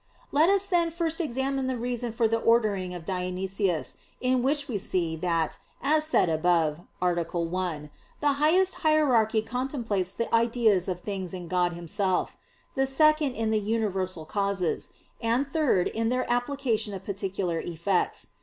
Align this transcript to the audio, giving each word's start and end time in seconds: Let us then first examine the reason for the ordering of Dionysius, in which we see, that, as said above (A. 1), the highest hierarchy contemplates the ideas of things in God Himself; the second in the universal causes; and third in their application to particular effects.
Let 0.31 0.49
us 0.49 0.65
then 0.65 0.89
first 0.89 1.21
examine 1.21 1.67
the 1.67 1.77
reason 1.77 2.11
for 2.11 2.27
the 2.27 2.39
ordering 2.39 2.91
of 2.95 3.05
Dionysius, 3.05 3.97
in 4.19 4.41
which 4.41 4.67
we 4.67 4.79
see, 4.79 5.15
that, 5.17 5.59
as 5.79 6.05
said 6.05 6.27
above 6.27 6.79
(A. 7.03 7.23
1), 7.39 7.89
the 8.19 8.33
highest 8.33 8.75
hierarchy 8.81 9.43
contemplates 9.43 10.11
the 10.11 10.33
ideas 10.33 10.87
of 10.87 11.01
things 11.01 11.35
in 11.35 11.47
God 11.47 11.73
Himself; 11.73 12.35
the 12.73 12.87
second 12.87 13.33
in 13.35 13.51
the 13.51 13.59
universal 13.61 14.25
causes; 14.25 14.91
and 15.21 15.45
third 15.45 15.87
in 15.87 16.09
their 16.09 16.25
application 16.33 16.93
to 16.95 16.99
particular 16.99 17.59
effects. 17.59 18.29